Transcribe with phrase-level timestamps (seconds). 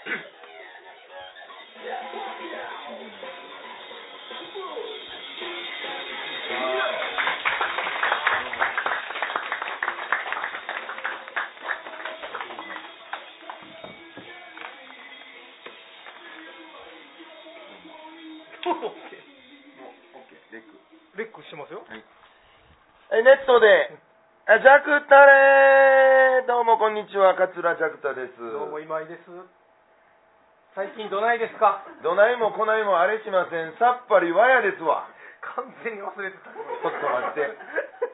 [0.00, 0.16] レ
[20.58, 21.84] ックレックしてますよ。
[23.12, 23.90] えネットで、
[24.46, 28.38] あジャクタレーどうもこんにちは、桂ジャクタです。
[28.40, 29.59] どうも今井です。
[30.74, 31.82] 最近どないですか？
[32.02, 33.74] どないもこないもあれしません。
[33.78, 35.06] さっぱりわやですわ。
[35.56, 36.50] 完全に忘れてた。
[36.50, 37.50] ちょっと待って。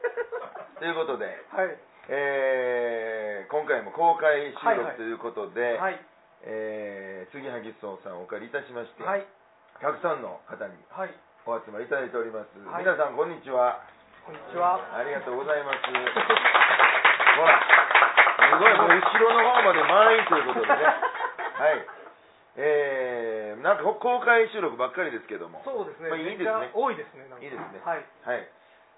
[0.79, 1.77] ということで、はい。
[2.09, 5.99] えー今回も公開収はいはい録ということで、はい。
[6.43, 9.25] えー杉萩荘さんをお借りいたしまして、はい。
[9.79, 11.13] たくさんの方にはい。
[11.45, 12.57] お集まりいただいております。
[12.67, 13.79] はい皆さんこんにちは。
[14.25, 14.79] こんにちは。
[14.97, 15.77] ありがとうございます。
[17.37, 17.61] ほら、
[18.49, 20.83] すごい、もう後ろの方まで満員ということでね。
[20.83, 20.91] は
[21.69, 21.87] い。
[22.57, 25.61] えー、なんか公開収録ばっかりですけども。
[25.63, 26.09] そうですね。
[26.09, 27.23] まあいいですね多いですね。
[27.41, 28.05] いいですねはい。
[28.25, 28.41] はい。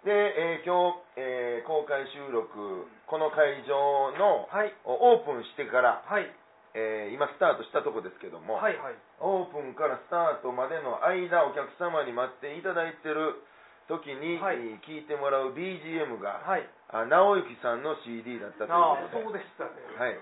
[0.08, 4.72] で、えー今日、えー公開収録、この会場の、はい。
[4.88, 6.32] オープンしてから、はい。
[6.74, 8.78] えー今スタートしたとこですけども、はい。
[8.80, 8.96] はい。
[9.20, 13.44] オープンからスタートまでの間、お客様に待っていただいてる
[13.92, 16.64] 時に、はいえー聞いてもらう BGM が、はい。
[16.96, 19.70] あ直之さんの CD だったというああこ、とでそうでしたね。
[20.00, 20.18] はい、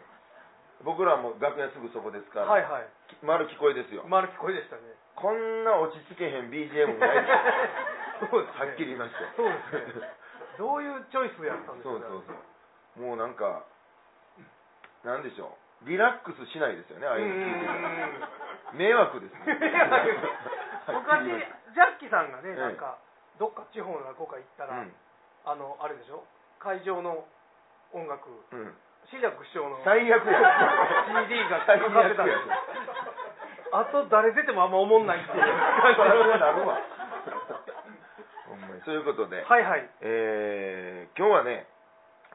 [0.83, 2.63] 僕らも楽屋すぐそこですから、はい。
[2.63, 2.87] はい。
[3.09, 4.81] き丸聞こえですよ、丸聞こえでしたね。
[5.15, 8.65] こんな落ち着けへん BGM ないですよ そうですね。
[8.65, 9.25] はっきり言いまして。
[9.35, 9.57] そうで
[9.93, 10.09] すね。
[10.57, 12.33] どういうチョイスやったんですかそうそうそ
[13.01, 13.01] う。
[13.01, 13.63] もうなんか
[15.03, 15.87] なんでしょう。
[15.89, 17.61] リラックスしないですよねああいうの聞い
[18.73, 19.53] て迷惑ですね。
[20.89, 22.97] 昔ジャッキーさんがね、ええなんか
[23.37, 24.83] どっか地方の落語会行ったら、
[25.45, 26.23] あのあれでしょ？
[26.59, 27.27] 会場の
[27.93, 28.27] 音楽。
[28.51, 28.77] うん、うん、
[29.09, 29.79] 志らく師匠の。
[29.83, 30.39] 最悪や。
[31.27, 32.55] CD が最かかってたん悪やですよ
[33.71, 35.43] あと誰出てもあんま思んないっていう。
[35.95, 36.77] それはなるわ。
[38.47, 39.89] ほんまにそういうことで、はいはい。
[40.01, 41.65] えー今日はね、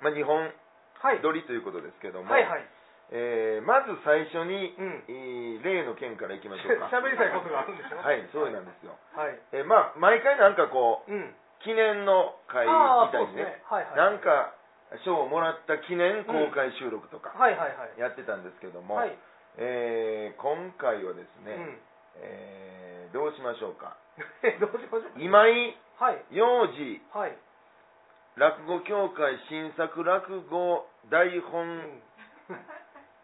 [0.00, 0.52] まあ、日本
[1.00, 1.18] はい。
[1.20, 2.64] 撮りということですけども、はいはい。
[3.12, 5.04] えーまず最初に、うん。
[5.08, 6.86] えー例の件からいきましょうか。
[6.86, 7.96] 喋りたいことがあるんでしょ？
[7.98, 9.38] はいそうなんですよ、はい。
[9.52, 11.34] えーまあ毎回なんかこううん。
[11.60, 12.72] 記念の会み
[13.12, 13.62] たいにねね。
[13.70, 13.96] はいはい。
[13.96, 14.52] なんか
[15.04, 18.00] 賞をもらった記念公開収録とかはいはいはい。
[18.00, 19.16] やってたんですけども、はい。
[19.58, 21.80] えー今回はですね、うん。
[22.16, 23.96] えーどうしましょうか？
[24.60, 26.24] どうしましょう今井はい。
[26.30, 27.36] 幼児はい。
[28.36, 32.02] 落語協会新作落語台う本ん。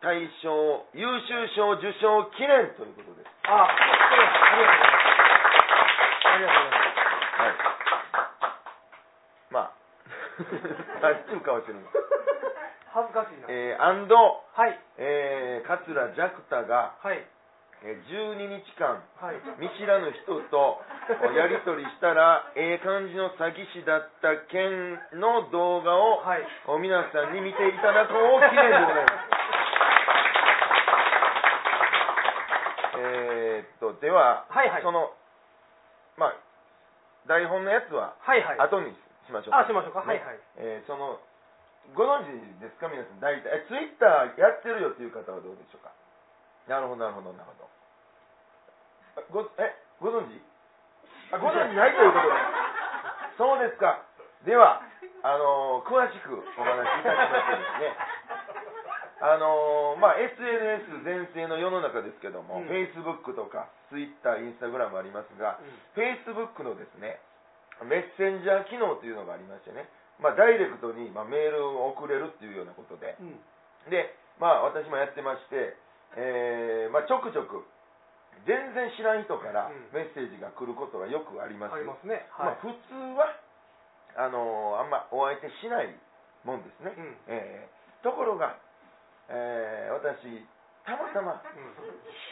[0.00, 3.24] 大賞優秀賞受賞記念ということで。
[3.24, 6.28] すあそうですありがとうございます。
[6.28, 7.40] ありがとうございます。
[7.40, 7.50] はい。
[7.50, 7.87] まあ
[11.02, 11.86] 何ちゅう顔してるの
[12.94, 13.46] 恥ずかしいな。
[13.48, 14.78] えー、アンド、はい。
[14.96, 17.18] えー、桂ジャクタが、はい。
[17.84, 19.38] えー12日間はい。
[19.58, 20.82] 見知らぬ人と
[21.36, 26.46] やり取りしたらええ感じの詐欺師だった件の動画を、はい。
[26.66, 29.14] お皆さんに見ていただく大記念でございます
[32.98, 34.82] えーっとでは、はいはい。
[34.82, 35.12] その
[36.16, 36.34] まあ
[37.26, 38.58] 台本のやつははいはい。
[38.58, 38.96] 後に
[39.28, 39.60] しましょうか。
[39.60, 40.00] あしましょうか。
[40.00, 40.40] はいねはい。
[40.56, 41.20] えーその
[41.96, 42.88] ご存知ですか？
[42.88, 43.48] 皆さん大体。
[43.48, 45.92] えツイッターやってるよっていう方はどうでしょうか？
[46.68, 47.68] なるほどなるほどなるほど。
[49.20, 50.36] あごえご存知？
[51.32, 52.34] あご存知ないということで。
[53.38, 54.00] そうですか。
[54.44, 54.82] では
[55.22, 57.96] あのー詳しくお話しいたしましてですね。
[59.20, 62.68] あのーまあ SNS 全盛の世の中ですけども、うん。
[62.68, 66.02] Facebook とか Twitter、Instagram ありますが、うん。
[66.02, 67.18] Facebook のですね
[67.84, 73.16] メッセンジャー機能というのがありましてね、まあ、ダイレクトに、まあ、メールを送れるっていうようなことで。
[73.20, 73.38] うん。
[73.90, 75.76] で、まあ、私もやってまして、
[76.16, 77.62] えーまあ、ちょくちょく
[78.46, 79.90] 全然知らん人からうん。
[79.92, 82.26] メッセージが来ることがよくあります,、ありますね。
[82.30, 82.46] はい。
[82.46, 83.34] まあ、普通は
[84.16, 85.94] あのーあんまお相手しない
[86.42, 87.16] もんですね、うん。
[87.28, 88.56] えーところが、
[89.28, 90.46] えー私
[90.86, 91.40] たまたまうん。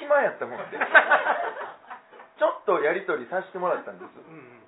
[0.00, 0.78] 暇やったもんで
[2.38, 4.08] ちょっとやり取りさせてもらったんです。
[4.18, 4.62] うん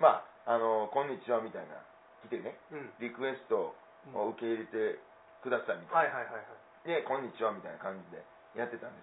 [0.00, 1.76] まあ、あのこんにちはみたいな
[2.24, 2.78] 来てねうん。
[2.78, 3.76] うんリクエスト
[4.16, 4.96] を受け入れて
[5.44, 6.88] くださいみたな、はいいはいはいはい。
[6.88, 8.24] でこんにちはみたいな感じで
[8.56, 9.02] やってたんで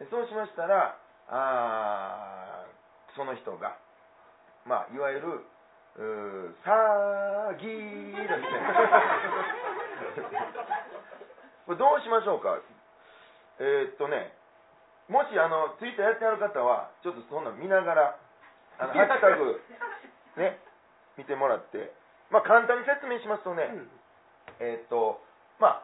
[0.00, 0.96] すでそうしましたら
[1.28, 3.76] あーその人が
[4.64, 5.44] まあいわゆる
[5.96, 8.72] うー詐欺だみたいな。
[11.68, 12.58] これどうしましょうか？
[13.60, 14.36] えーっとね
[15.08, 18.16] もしあのツイッターやってある方はちょっとそんなん見ながら
[18.78, 19.60] あのハッシュタグ
[20.36, 20.58] ね
[21.16, 21.92] 見てもらって。
[22.30, 23.90] まあ簡単に説明しますとね、うん。
[24.60, 25.20] えーっと
[25.60, 25.82] ま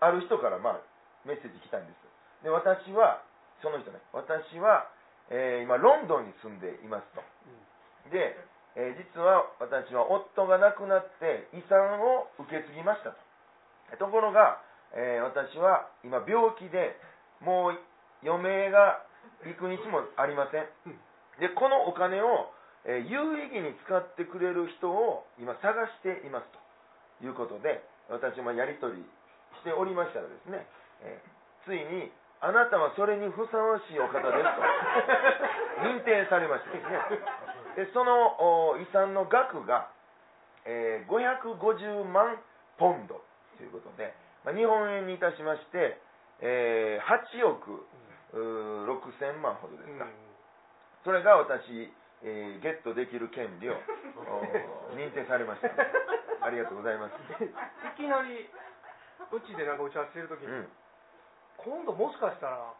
[0.00, 0.80] あある人からまあ
[1.26, 3.22] メッセージ来たんですで私は
[3.62, 4.86] その人ね私は、
[5.30, 7.20] えー今ロンドンに住んでいますと。
[8.14, 8.38] で、
[8.78, 13.18] えー実は私は夫が亡くなって遺産を受け継ぎましたと。
[13.98, 14.62] ところが、
[14.94, 16.94] えー私は今病気で
[17.42, 17.78] もう
[18.22, 19.02] 余命が
[19.44, 20.66] 幾日もありません。
[21.42, 22.50] でこのお金を、
[22.88, 26.48] えー有意義に使ってくれる人を今探しています
[27.20, 29.04] ということで私もやり取り
[29.60, 30.66] しておりましたらですね、
[31.04, 31.38] えー
[31.68, 34.40] ついにあなたはそれにふさわしいお方です
[35.82, 37.00] と 認定されましてですね
[37.76, 39.90] でそのお遺産の額が、
[40.64, 42.40] えー550万
[42.78, 43.20] ポンド
[43.58, 44.14] ということで、
[44.44, 46.00] まあ日本円にいたしまして、
[46.40, 47.86] えー8億
[48.32, 50.06] うー6000万ほどですか、
[51.04, 51.92] それが私、
[52.22, 53.74] えーゲットできる権利を
[54.90, 55.70] お認定されました。
[56.42, 57.12] ありがとうございます、
[57.42, 57.50] い
[57.96, 58.48] きなり
[59.32, 60.68] うちでなんか打ち合わせしてるときに、うん、
[61.58, 62.72] 今度もしかしたら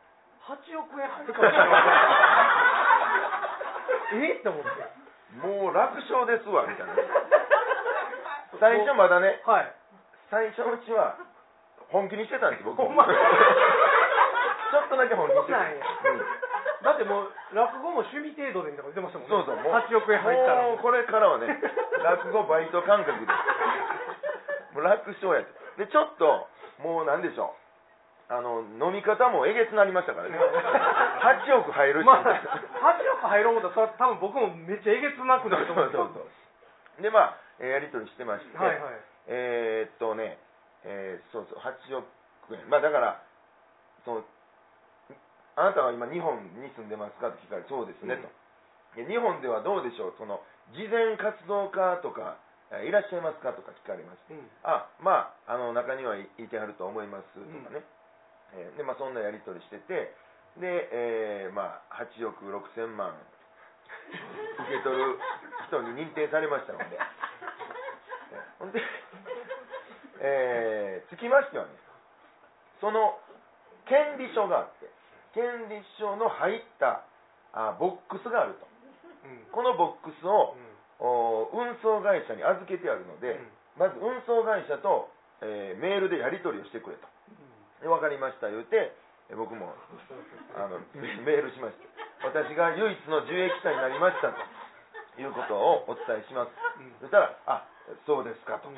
[0.46, 1.68] 8億円入るかもしれない。
[4.30, 4.38] え？
[4.38, 4.70] って思って。
[5.36, 6.94] もう楽勝ですわみたいな。
[8.58, 9.72] 最初まだねはい。
[10.30, 11.16] 最初のうちは
[11.90, 12.92] 本気にしてたんです僕ちょっ
[14.88, 15.58] とだけ本気にしてた。
[15.58, 15.84] そうなんや
[16.88, 19.36] だってもう落語も趣味程度でみたいなこと言ってましたもんね。
[19.36, 19.56] そうそう。
[19.60, 20.62] もう8億円入ったら。
[20.64, 21.46] もうこれからはね
[22.00, 23.28] 落語バイト感覚で。
[24.72, 26.48] もう楽勝やってでちょっと
[26.80, 27.54] もうなんでしょ
[28.30, 28.32] う。
[28.32, 30.36] あの飲み方もえげつなりましたからね。
[30.36, 37.02] 8億入るし、まあ8億入ろう思ったれは多分僕もめっちゃえげつなくなると思うんでそうそうそう。
[37.02, 38.78] でまあ、えーやり取りしてまして、はいはい。
[39.28, 40.38] えーっとね、
[40.84, 42.06] えーそうそう8億
[42.54, 42.68] 円。
[42.68, 43.22] まあだから
[44.04, 44.24] その
[45.58, 47.34] あなたは今日本に住んでますか？
[47.34, 48.30] って聞かれてそうですね、と。
[48.94, 50.14] で日本ではどうでしょう？
[50.16, 50.38] その
[50.78, 52.38] 慈善活動家とか
[52.70, 53.50] えーいらっしゃいますか？
[53.58, 54.34] とか聞かれまして。
[54.34, 54.46] うん。
[54.62, 57.34] あまああの中にはいいてはると思います。
[57.34, 57.82] とかね、
[58.54, 60.14] えーでまあそんなやり取りしてて。
[60.62, 65.18] で、えーまあ8億6000万受け取る
[65.68, 66.84] 人に認定されましたので。
[66.94, 67.02] えー
[68.58, 68.82] ほんで、
[70.20, 71.70] えーつきましてはね
[72.80, 73.18] その
[73.86, 74.87] 権利書があって
[75.38, 77.06] 権利書の入った
[77.54, 78.66] あボックスがあると
[79.22, 80.68] うんこのボックスをうん
[80.98, 83.38] お運送会社に預けてあるので、
[83.78, 85.06] まず運送会社と、
[85.38, 87.06] えーメールでやり取りをしてくれと。
[87.78, 88.90] で分かりました言うて、
[89.30, 89.70] え僕も
[90.58, 91.78] あのメメールしまし
[92.18, 92.26] た。
[92.26, 96.50] 私が唯一の受益者になりましたということをお伝えします。
[96.82, 97.62] うんそしたら、あ
[98.02, 98.66] そうですかと。
[98.66, 98.76] うん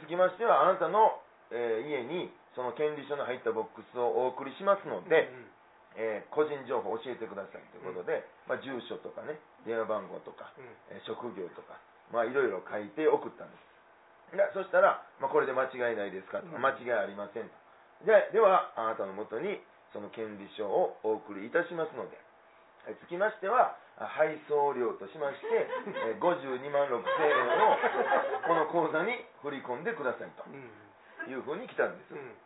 [0.00, 1.20] つきましては、あなたの、
[1.52, 5.52] えー家にその権利書の入ったボックスをお送りしますので、うん
[5.96, 10.64] えー個人情報を教えてくださいということで、まあ、住所とかね、電話番号とか、うん
[10.96, 11.78] えー職業とか、
[12.12, 14.36] まあ、いろいろ書いて送ったんです。
[14.36, 17.54] でそしたら、まあ、これで間違いないですかと、うん間違いありませんと。
[18.04, 19.58] ででは、あなたのもとに
[19.92, 22.18] その権利書をお送りいたしますので、
[22.86, 25.66] えつきましては、あ配送料としまして、
[26.12, 27.76] えー52万6千円を
[28.46, 32.14] この口座に振り込んでくださいとうんいうふうに来たんです。
[32.14, 32.36] うん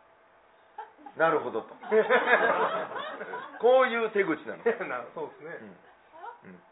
[1.17, 1.75] なるほどと。
[3.61, 4.63] こういう手口なの。
[4.89, 5.57] なそうですね。
[6.43, 6.49] うん。
[6.49, 6.63] うん。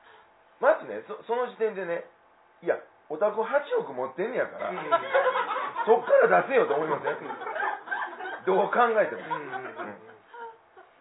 [0.60, 2.06] まずねそ、その時点でね、
[2.62, 2.78] いや、
[3.10, 4.78] お宅8億持ってんねやから、うん。
[5.86, 7.18] そっから出せよと思いません？
[8.46, 9.36] どう考えても。
[9.36, 9.52] うん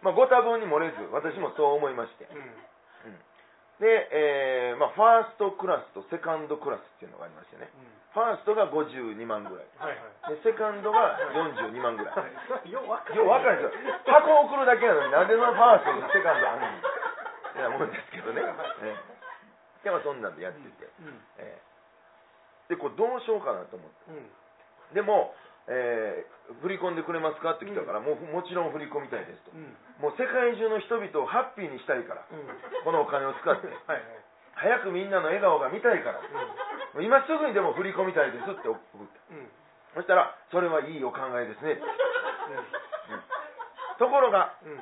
[0.03, 2.25] まあ、ご多分に漏れず、私もそう思いまして。
[2.25, 2.37] うん。
[2.37, 2.51] うん
[3.81, 7.65] で、えーまあ、ファーストクラスとセカンドクラスっていうのがありましてね。
[8.13, 9.65] ファーストが52万ぐらい。
[9.81, 12.13] はいはいで、セカンドが42万ぐらい。
[12.13, 12.29] は
[12.63, 13.97] いよう分かるんですよ。
[14.05, 17.57] 箱を送るだけなのになんでそのファーストとセカンドあんねん。
[17.57, 18.41] いや、もんですけどね。
[18.85, 20.85] ええでもそんなんでやってて。
[20.99, 21.71] うんええ
[22.69, 24.11] で、これどうしようかなと思って。
[24.11, 24.31] うん
[24.93, 25.33] でも、
[25.67, 29.55] えー振り込んでくれますかって来たから、もうもちろん振り込みたいですと。
[29.55, 29.71] うん。
[30.03, 32.43] もう世界中の人々をハッピーにしたいから、うん。
[32.83, 34.03] このお金を使って、 はいはい。
[34.55, 36.19] 早くみんなの笑顔が見たいから、
[36.99, 38.99] 今すぐにでも振り込みたいですって送った。
[39.31, 39.37] うん。
[39.37, 39.51] うん
[39.93, 41.77] そしたら、それはいいお考えですね。
[43.99, 44.79] ところが、うん。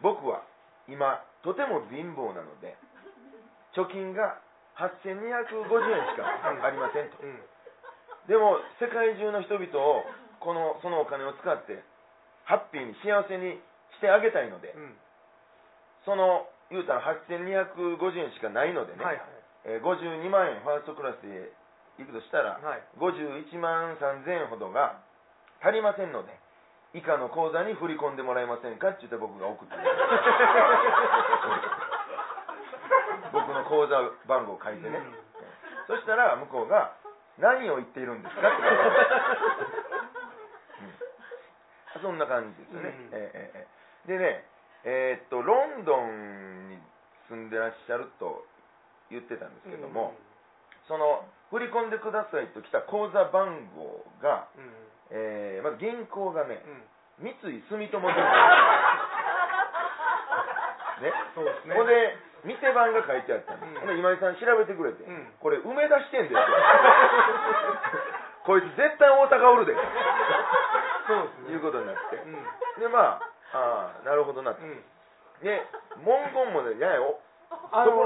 [0.00, 0.42] 僕は
[0.88, 2.76] 今とても貧乏なので
[3.74, 4.38] 貯金が
[4.76, 6.24] 8250円しか
[6.64, 7.22] ありませんと。
[7.22, 7.42] うん
[8.30, 10.06] でも世界中の人々を
[10.38, 11.82] このそのお金を使って
[12.46, 13.58] ハッピーに幸せに
[13.98, 14.94] してあげたいのでうん。
[16.06, 17.74] その言うたら8250
[18.22, 19.26] 円しかないのでね、はいは
[19.74, 19.82] い。
[19.82, 21.50] えー52万円ファーストクラスで
[21.98, 22.86] 行くとしたらはい。
[23.02, 25.02] 51万3000円ほどが
[25.58, 26.30] 足りませんので
[26.94, 29.90] 以下の口座に振り込んでもらえませんかって言って僕が送ったんです
[33.34, 35.14] 僕の口座番号を書いてね、うん。
[35.86, 36.94] そしたら向こうが
[37.40, 38.48] 何を言っているんですかって
[41.96, 42.02] うん。
[42.02, 42.94] そんな感じですよね、うん。
[43.14, 43.68] ええええ
[44.08, 44.44] でね、
[44.84, 46.78] えーっとロンドンに
[47.28, 48.44] 住んでらっしゃると
[49.10, 50.14] 言ってたんですけども、
[50.88, 54.72] その振り込んでくださいと来た口座番号が、うんうん。
[55.10, 56.62] えーまず銀行がね
[57.18, 57.24] うん。
[57.24, 57.36] 三井
[57.68, 58.00] 住友銀行。
[61.02, 61.12] ね。
[61.34, 61.74] そうですね。
[61.74, 65.32] ここで店番が書いてあったんです、うん今井さん調べてくれて、うん。
[65.40, 66.40] これ梅田支店ですよ。
[68.44, 69.74] こいつ絶対大阪おるで。
[69.74, 69.80] そ
[71.14, 71.52] うですね。
[71.52, 72.32] いうことになって、うん。
[72.80, 73.20] でま
[73.52, 74.82] あああなるほどなと、うん。
[75.42, 75.66] で
[75.98, 77.20] 文言もねややお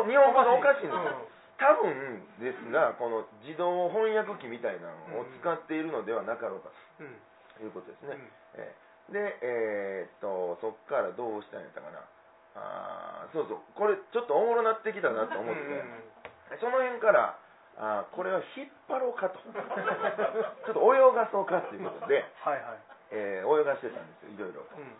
[0.07, 1.29] 日本語がおかしいんですうん。
[1.57, 7.21] 多分ですがこの自動翻訳機みたいなのを使っているのではなかろうかうん。
[7.57, 8.33] ということですね、うん。
[8.55, 9.13] えー。
[9.13, 12.01] でえーっとそっからどうしたんやったかな
[12.57, 15.61] あーそうそうこれちょっとおもろなってきたなと思って、
[16.61, 17.39] その辺から
[17.77, 19.39] あーこれは引っ張ろうかと。
[19.43, 22.79] ちょっと泳がそうかということで、はいはい。
[23.11, 24.97] えー泳がしてたんですよいろいろと、うん。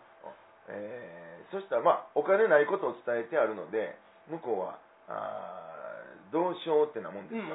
[0.69, 3.97] えーそしたらまあお金ないことを伝えてあるので
[4.27, 7.55] 向こうはあーどうしようってなもんですよ、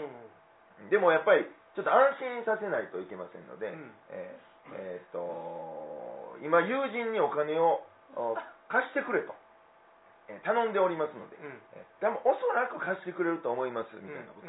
[0.90, 1.44] でもやっぱり
[1.76, 3.94] ちょっと安心させないといけませんので、うん。
[4.10, 7.84] えーえーっと今友人にお金を
[8.16, 8.38] お
[8.70, 9.49] 貸してくれと、えー
[10.44, 11.62] 頼んでおりますので、うん。
[11.74, 14.48] えーでもおそらく貸してくれると思いますみたいなこと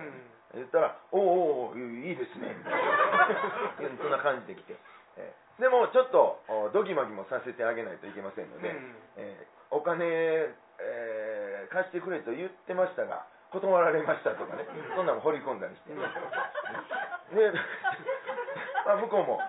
[0.54, 4.78] 言ったら「おうおいいですね」みたいなそんな感じで来て、
[5.16, 8.96] えーでもちょっとおドギマギもさせてあげないといけませんので、うん。
[9.16, 15.90] えーお金、えー貸してくれと言ってましたが断られましたとかね、そんなの掘り込んだりして、
[17.34, 17.50] で
[18.87, 19.40] まあ向こうも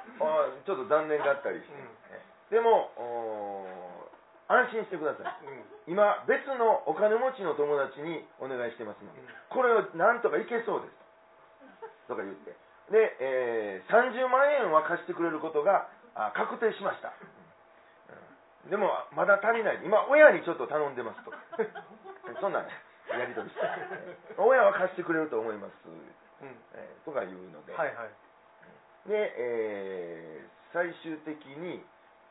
[0.65, 1.73] ちょっと残念があったりして、
[2.09, 2.91] えーでも
[4.51, 5.31] 安心してください。
[5.87, 9.13] 今別のお金持ちの友達にお願いしてますの。
[9.15, 12.07] で、これをなんとかいけそうです。
[12.11, 12.51] とか言って。
[12.91, 17.15] で、えー30万円は貸してくれることがあ確定しました、
[18.65, 18.69] うん。
[18.69, 19.79] でもまだ足りない。
[19.85, 21.31] 今親にちょっと頼んでますと。
[22.43, 23.63] そんなんやり取りして。
[24.35, 25.71] 親は貸してくれると思います、
[26.73, 28.09] えーとか言うので、はいはい。
[29.07, 31.85] で、えー最終的に、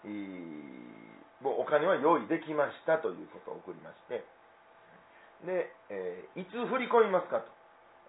[0.05, 4.25] えーもうお金は用意できましたということを送りまして
[5.45, 7.49] で、えーいつ振り込みますかと、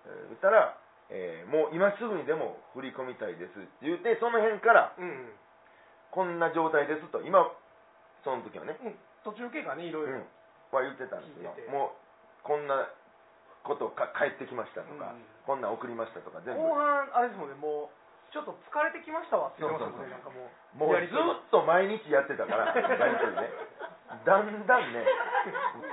[0.06, 0.76] えー言ったら、
[1.10, 5.40] えーもう今すぐにでも振り込みたいですって言ってその辺からうんうん。
[6.12, 7.24] こんな状態ですと。
[7.24, 7.48] 今
[8.28, 8.96] その時はね、うん。
[9.24, 10.20] 途中経過ねいろいろ。
[10.20, 10.28] うん、
[10.76, 11.72] は言ってたんですけど聞いてて。
[11.72, 12.92] もうこんな
[13.64, 15.24] ことか帰ってきましたとか、うん。
[15.48, 16.68] こんなん送りましたとか全部。
[16.68, 18.01] 後半あれですもんねもう
[18.32, 23.52] ちょっと疲れてきましたわって言ってましたもんねなんかもうもうずっと毎日やってたから、やりとりね。
[24.24, 25.04] だんだんね、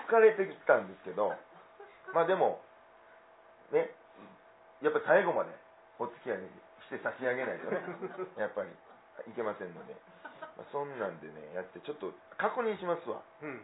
[0.07, 1.35] 疲れてきたんですけど、
[2.15, 2.63] まあでも、
[3.75, 3.91] ね、
[4.83, 5.51] やっぱり最後まで
[5.99, 6.47] お付き合い
[6.87, 7.83] して差し上げないとね、
[8.39, 8.71] やっぱり
[9.27, 9.95] いけませんので、
[10.55, 13.23] まあそんなんでね、やって、ちょっと確認しますわ。
[13.43, 13.63] うん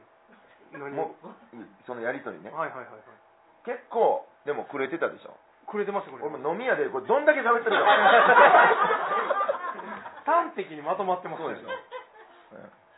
[0.74, 1.26] 何もう、
[1.86, 2.50] そのやりとりね。
[2.50, 3.02] はいはいはいはい
[3.64, 5.38] 結構、でもくれてたでしょ。
[5.66, 7.84] くれてますくれて俺も飲み屋でこれどんだけ喋ってるか。
[10.24, 11.68] 端的にまとまってますそうでしょ。
[11.68, 11.74] うん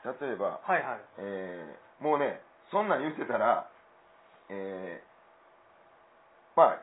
[0.07, 3.67] 例えば、はいはいえーもうね、そんなん言ってたら、
[4.51, 5.07] えー
[6.57, 6.79] まあ、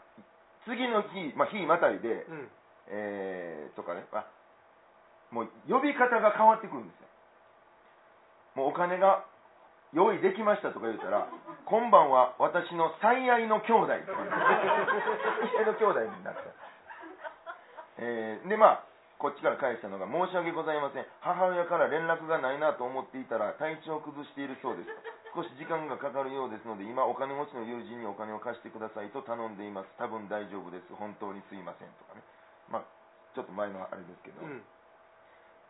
[0.65, 2.51] 次の日、まあ、日またいで、うん
[2.87, 4.25] えーとかね、あ
[5.31, 7.07] もう呼び方が変わってくるんですよ。
[8.55, 9.23] もうお金が
[9.93, 11.29] 用意できましたとか言ったら、
[11.65, 14.25] 今晩は私の最愛の兄弟とか、
[15.53, 16.41] 最愛の兄弟になった。
[17.97, 18.85] えーで、まあ、
[19.21, 21.05] こっちから返したのが、申し訳ございません。
[21.21, 24.89] 母親から連絡がないなと思っていたら、体調を崩しているそうです。
[25.33, 29.89] 少し時間がかかるようですので、今、お金持ちの友人にお金を貸してくださいと頼んでいます。
[29.97, 30.93] 多分大丈夫です。
[30.97, 31.87] 本当にすいません。
[32.01, 32.21] とかね。
[32.69, 32.83] まあ、
[33.33, 34.41] ちょっと前のあれですけど。
[34.41, 34.63] うん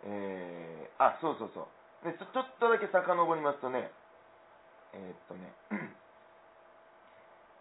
[0.06, 1.68] えーあ、そうそうそ
[2.04, 2.12] う。
[2.12, 3.92] でちょちょっとだけ遡りますとね、
[4.94, 5.54] えーっとね、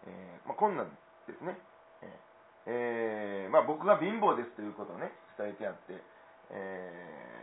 [0.07, 0.89] えーまあ、こんなん
[1.27, 1.57] ですね。
[2.01, 6.01] えーえーまあ、僕が貧乏ですということをね、伝えてあって、
[6.51, 7.33] えー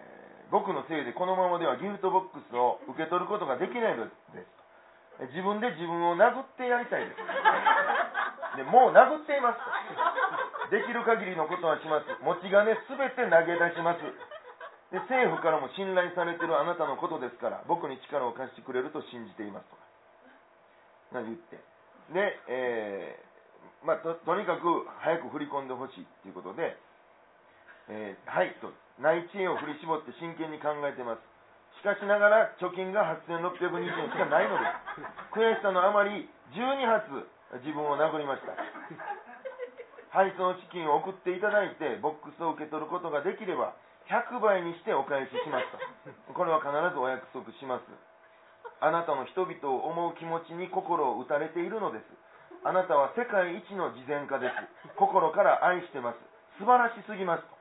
[0.51, 7.21] 僕のせいでこのままではギフトボックスを受け取ることができないのです自分で自分を殴ってやりたいです。
[8.57, 9.61] でもう殴っています
[10.65, 10.75] と。
[10.75, 12.07] できる限りのことはします。
[12.23, 14.01] 持ち金すべて投げ出します。
[14.91, 19.79] で政府からも信頼されてるあなたのことですから僕に力を貸してくれると信じていますと。
[21.15, 21.59] か言って。
[22.15, 24.67] で、えーまあ、ととにかく
[25.03, 26.77] 早く振り込んでほしいということで、
[27.89, 28.71] えーはいと
[29.01, 31.25] 内知恵を振り絞って真剣に考えてます。
[31.81, 34.67] しかしながら貯金が8620円しかないので
[35.01, 35.33] す。
[35.33, 37.09] 悔しさのあまり12発
[37.65, 38.53] 自分を殴りました。
[40.13, 43.73] 配送資金を送っていただいてボックスを受け取ることができれば
[44.11, 45.71] 100倍にしてお返しします
[46.27, 46.35] と。
[46.35, 47.87] これは必ずお約束します。
[48.81, 52.05] あなたの人々を思う気持ちに心を打たれているのです。
[52.65, 54.55] あなたは世界一の慈善家です。
[54.97, 56.19] 心から愛してます。
[56.59, 57.61] 素晴らしすぎますと。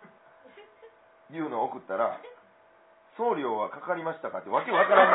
[1.31, 2.17] いうのを送ったら
[3.17, 4.39] 送料はかかりましたか？
[4.39, 5.11] ってわけわからん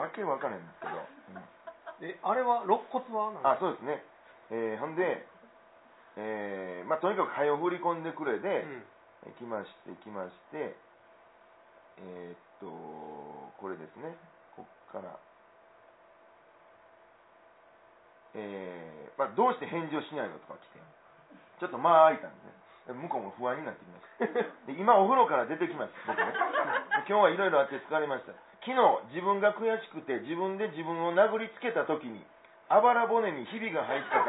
[0.00, 4.02] わけわからんんですけど、うん、えあれは肋骨はあそうですね、
[4.50, 5.24] えー、ほんで、
[6.16, 8.64] えー、まあとにかく早を振り込んでくれで、
[9.24, 10.76] うん、きましてきまして
[11.98, 12.66] えー、っと
[13.60, 14.16] これですね。
[14.56, 15.18] こっから。
[18.34, 20.80] えー、まあ、どうして返事をしないのとか来て。
[21.60, 22.40] ちょっと間空いたんで。
[22.40, 24.34] すね向こうも不安になってきまし
[24.66, 24.72] た。
[24.72, 26.10] で今お風呂から出てきました。
[26.10, 26.34] 僕ね
[27.06, 28.34] 今日はいろいろあって疲れました。
[28.66, 28.82] 昨日
[29.14, 32.22] 自分が悔しくて自分で自分を殴りつけた時に
[32.68, 34.26] あばら骨にひびが入ったか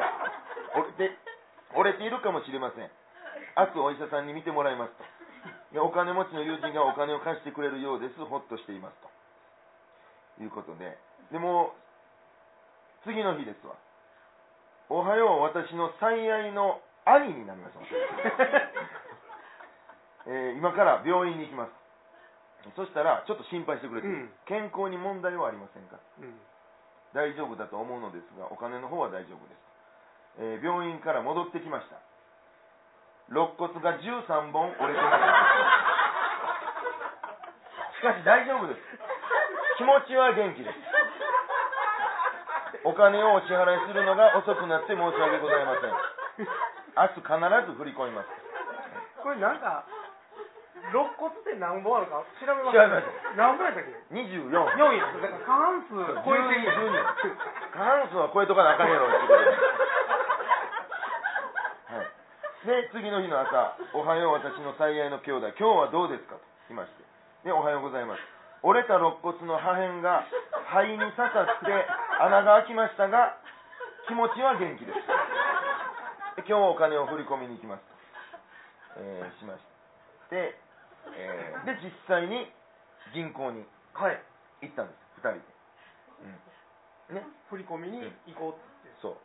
[0.77, 1.22] 折れて
[1.75, 2.89] 折れているかもしれません。
[3.57, 5.03] 明日お医者さんに見てもらいますと。
[5.81, 8.15] お金持ちの友人がお金を貸してくれるようです。
[8.25, 8.95] ほっとしています
[10.37, 10.43] と。
[10.43, 10.97] いうことで。
[11.31, 11.73] でも
[13.03, 13.75] 次の日ですわ。
[14.89, 17.81] おはよう私の最愛の兄になりました、
[20.31, 21.71] えー、今から病院に行きます。
[22.75, 26.39] そしたらちょっと心配してくれて、うん、健康に問題はありませんか、うん、
[27.11, 29.59] 大丈夫だと思うのですがお金の方は大丈夫です、
[30.39, 31.97] えー、病院から戻ってきました。
[33.29, 35.19] 肋骨が13本折れてまし
[38.01, 38.81] た しかし大丈夫です。
[39.77, 40.77] 気持ちは元気です。
[42.83, 45.91] お金をお支払いするのが遅くなって申し訳ございません。
[46.95, 48.29] 明日必ず振り込みます。
[49.23, 49.85] これなんか
[50.91, 52.77] 肋骨って何本あるか調べます。
[52.77, 56.59] 調べました何本やったっけ？24 4位だから過半数超えて
[57.71, 59.72] 過半数は超えとかなあかんやろってこと
[62.63, 67.03] で、次の日の朝「おはよう私の最愛の兄弟今日はどうですか?」と来まして。
[67.43, 68.21] で「おはようございます」
[68.63, 70.23] 折れた肋骨の破片が
[70.71, 71.87] 肺に刺さって
[72.19, 73.35] 穴が開きましたが
[74.07, 74.99] 気持ちは元気です。
[76.37, 77.93] 今日お金を振り込みに行きますと、
[78.97, 79.59] えー、しまし
[80.29, 80.57] て。
[81.11, 82.49] えー、で実際に
[83.13, 83.65] 銀行に
[84.61, 85.39] 行ったんです、2人で、
[87.09, 89.17] うん、ね、振り込みに行こうって、そう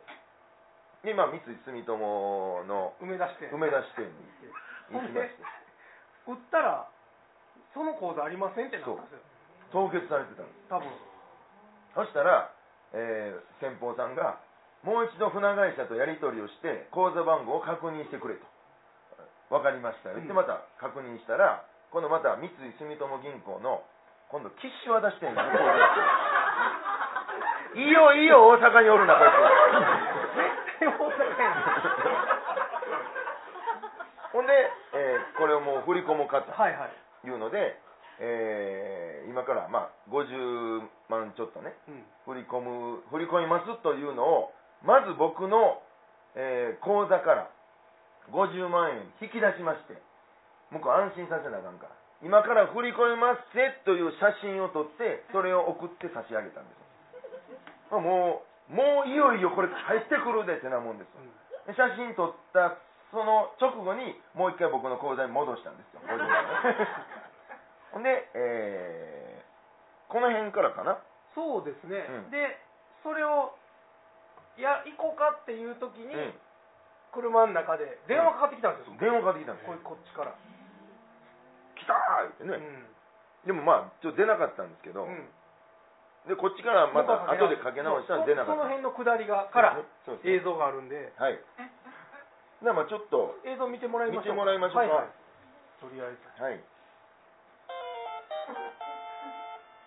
[1.03, 4.11] でまあ三井住友の梅田支店梅田支店に
[4.91, 5.39] 行きまして
[6.27, 6.89] 売ったら
[7.73, 9.19] その口座ありませんってなったんですよ。
[9.69, 10.57] 凍結されてたんです。
[10.69, 10.89] 多分。
[11.93, 12.51] そしたら、
[12.93, 14.41] えー、先方さんが
[14.81, 18.45] もう一度船会社とやり取りをして口座番号を確認してくれと。
[19.49, 20.17] 分かりましたよ。
[20.21, 23.81] ってまた確認したら今度また三井住友銀行の
[24.29, 25.49] 今度キッシュ渡してんのね
[27.81, 29.33] いいよいいよ大阪におるなこいつ
[30.37, 31.55] 絶対大阪や
[34.31, 37.77] ほんで、えー、これをもう振り込もうかというので、
[38.19, 44.51] えー、今からまあ50万ちょっとね、うん、振り込む振り込みますというのを
[44.83, 45.79] まず僕の、
[46.35, 47.51] えー、口座から
[48.31, 49.97] 50万円引き出しまして、
[50.71, 51.95] 向こう安心させなあかんから。
[52.21, 57.95] 今から振り込みますぜという写真を撮って、それを送って差し上げたんです。
[57.95, 61.09] もう、もういよいよこれ入ってくるでってなもんです。
[61.65, 62.77] で写真撮った
[63.11, 66.01] その直後に、もう一回僕の口座に戻したんですよ。
[66.05, 66.87] 50万円。
[67.93, 71.01] ほんで、えー、この辺からかな。
[71.33, 72.05] そうですね。
[72.27, 72.57] うん、で、
[73.01, 73.57] それを
[74.59, 76.11] いや行こうかっていう時に、
[77.15, 80.35] 車の中で電話かかってきたんですよ、電話かかってきたんですここっちから。
[81.79, 82.59] 来たーってね、
[83.47, 85.07] でもまあちょっと出なかったんですけど、
[86.27, 88.59] でこっちからまた後でかけ直したら出なかった。
[88.59, 89.79] その辺の下りがから
[90.27, 91.15] 映像があるんで。
[91.15, 91.39] はい
[92.63, 95.07] でまあちょっと映像見てもらいましょう見てもらいましょうか、はいはい、
[95.79, 96.43] とりあえず。
[96.43, 96.59] はい